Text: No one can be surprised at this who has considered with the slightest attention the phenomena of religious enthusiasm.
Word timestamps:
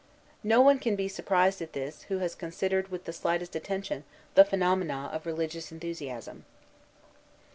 No 0.43 0.61
one 0.63 0.79
can 0.79 0.95
be 0.95 1.07
surprised 1.07 1.61
at 1.61 1.73
this 1.73 2.05
who 2.09 2.17
has 2.17 2.33
considered 2.33 2.87
with 2.87 3.05
the 3.05 3.13
slightest 3.13 3.55
attention 3.55 4.03
the 4.33 4.43
phenomena 4.43 5.11
of 5.13 5.27
religious 5.27 5.71
enthusiasm. 5.71 6.43